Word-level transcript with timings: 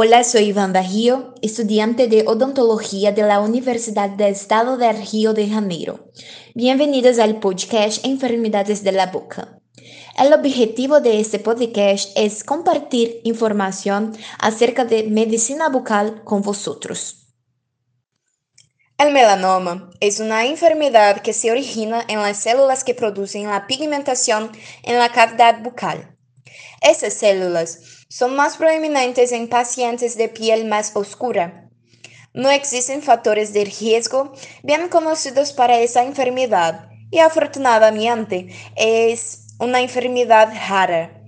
Hola, 0.00 0.22
soy 0.22 0.50
Iván 0.50 0.74
Río, 0.74 1.34
estudiante 1.42 2.06
de 2.06 2.22
odontología 2.24 3.10
de 3.10 3.22
la 3.22 3.40
Universidad 3.40 4.08
del 4.10 4.32
Estado 4.32 4.76
de 4.76 4.92
Río 4.92 5.34
de 5.34 5.48
Janeiro. 5.48 6.12
Bienvenidos 6.54 7.18
al 7.18 7.40
podcast 7.40 8.04
Enfermedades 8.04 8.84
de 8.84 8.92
la 8.92 9.06
Boca. 9.06 9.58
El 10.16 10.32
objetivo 10.32 11.00
de 11.00 11.18
este 11.18 11.40
podcast 11.40 12.16
es 12.16 12.44
compartir 12.44 13.20
información 13.24 14.16
acerca 14.38 14.84
de 14.84 15.02
medicina 15.02 15.68
bucal 15.68 16.22
con 16.22 16.42
vosotros. 16.42 17.34
El 18.98 19.12
melanoma 19.12 19.90
es 19.98 20.20
una 20.20 20.46
enfermedad 20.46 21.22
que 21.22 21.32
se 21.32 21.50
origina 21.50 22.04
en 22.06 22.20
las 22.20 22.36
células 22.40 22.84
que 22.84 22.94
producen 22.94 23.48
la 23.48 23.66
pigmentación 23.66 24.52
en 24.84 24.96
la 24.96 25.10
cavidad 25.10 25.60
bucal. 25.60 26.17
Estas 26.80 27.14
células 27.14 27.80
son 28.08 28.36
más 28.36 28.56
prominentes 28.56 29.32
en 29.32 29.48
pacientes 29.48 30.16
de 30.16 30.28
piel 30.28 30.66
más 30.66 30.92
oscura. 30.94 31.68
No 32.34 32.50
existen 32.50 33.02
factores 33.02 33.52
de 33.52 33.64
riesgo 33.64 34.32
bien 34.62 34.88
conocidos 34.88 35.52
para 35.52 35.78
esa 35.80 36.04
enfermedad 36.04 36.88
y 37.10 37.18
afortunadamente 37.18 38.48
es 38.76 39.46
una 39.58 39.80
enfermedad 39.80 40.52
rara. 40.68 41.22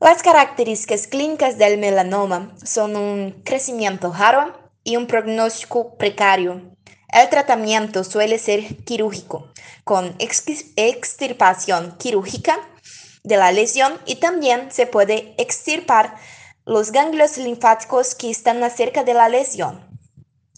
Las 0.00 0.22
características 0.22 1.08
clínicas 1.08 1.58
del 1.58 1.78
melanoma 1.78 2.54
son 2.64 2.94
un 2.94 3.42
crecimiento 3.44 4.12
raro 4.12 4.56
y 4.84 4.96
un 4.96 5.06
pronóstico 5.08 5.96
precario. 5.96 6.76
El 7.12 7.28
tratamiento 7.30 8.04
suele 8.04 8.38
ser 8.38 8.76
quirúrgico, 8.84 9.50
con 9.82 10.14
extirpación 10.18 11.96
quirúrgica 11.98 12.60
de 13.28 13.36
la 13.36 13.52
lesión 13.52 13.98
y 14.06 14.16
también 14.16 14.72
se 14.72 14.86
puede 14.86 15.34
extirpar 15.38 16.16
los 16.64 16.90
ganglios 16.90 17.38
linfáticos 17.38 18.14
que 18.14 18.30
están 18.30 18.68
cerca 18.70 19.04
de 19.04 19.14
la 19.14 19.28
lesión, 19.28 19.80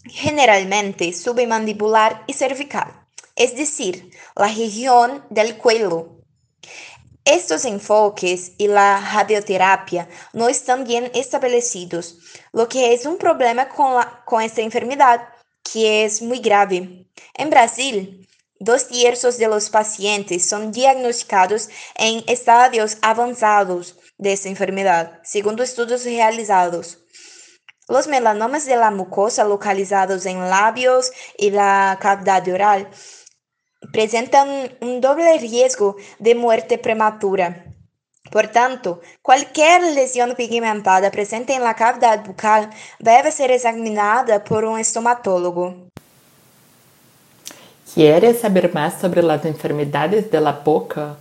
generalmente 0.05 1.13
submandibular 1.13 2.23
y 2.27 2.33
cervical, 2.33 3.05
es 3.35 3.55
decir, 3.55 4.11
la 4.35 4.47
región 4.47 5.23
del 5.29 5.57
cuello. 5.57 6.17
Estos 7.23 7.65
enfoques 7.65 8.53
y 8.57 8.67
la 8.67 8.99
radioterapia 9.13 10.09
no 10.33 10.49
están 10.49 10.85
bien 10.85 11.11
establecidos, 11.13 12.17
lo 12.51 12.67
que 12.67 12.93
es 12.93 13.05
un 13.05 13.17
problema 13.17 13.69
con, 13.69 13.93
la, 13.93 14.23
con 14.25 14.41
esta 14.41 14.61
enfermedad 14.61 15.29
que 15.71 16.03
es 16.03 16.21
muy 16.21 16.39
grave. 16.39 17.05
En 17.35 17.49
Brasil, 17.49 18.27
Dos 18.63 18.89
tercios 18.89 19.39
de 19.39 19.47
los 19.47 19.71
pacientes 19.71 20.47
son 20.47 20.71
diagnosticados 20.71 21.69
en 21.95 22.23
estadios 22.27 22.99
avanzados 23.01 23.97
de 24.19 24.33
esta 24.33 24.49
enfermedad, 24.49 25.19
segundo 25.23 25.63
estudios 25.63 26.05
realizados. 26.05 26.99
Los 27.87 28.05
melanomas 28.07 28.67
de 28.67 28.75
la 28.75 28.91
mucosa 28.91 29.45
localizados 29.45 30.27
en 30.27 30.47
labios 30.47 31.11
y 31.39 31.49
la 31.49 31.97
cavidad 31.99 32.47
oral 32.49 32.87
presentan 33.91 34.77
un 34.79 35.01
doble 35.01 35.39
riesgo 35.39 35.95
de 36.19 36.35
muerte 36.35 36.77
prematura. 36.77 37.65
Por 38.31 38.49
tanto, 38.49 39.01
cualquier 39.23 39.81
lesión 39.95 40.35
pigmentada 40.35 41.09
presente 41.09 41.53
en 41.53 41.63
la 41.63 41.75
cavidad 41.75 42.23
bucal 42.23 42.69
debe 42.99 43.31
ser 43.31 43.49
examinada 43.49 44.43
por 44.43 44.65
un 44.65 44.77
estomatólogo. 44.77 45.90
¿Quieres 47.93 48.39
saber 48.39 48.73
más 48.73 49.01
sobre 49.01 49.21
las 49.21 49.43
enfermedades 49.43 50.31
de 50.31 50.39
la 50.39 50.53
boca? 50.53 51.17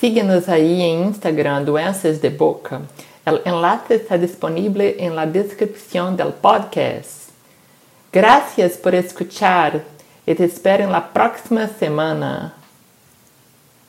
Síguenos 0.00 0.48
ahí 0.48 0.80
en 0.80 1.04
Instagram 1.08 1.66
Doenças 1.66 2.22
de 2.22 2.30
Boca. 2.30 2.80
El 3.26 3.42
enlace 3.44 3.96
está 3.96 4.16
disponible 4.16 4.96
en 4.98 5.14
la 5.14 5.26
descripción 5.26 6.16
del 6.16 6.28
podcast. 6.28 7.28
Gracias 8.10 8.78
por 8.78 8.94
escuchar 8.94 9.84
y 10.24 10.34
te 10.34 10.44
espero 10.44 10.84
en 10.84 10.92
la 10.92 11.12
próxima 11.12 11.68
semana. 11.68 12.54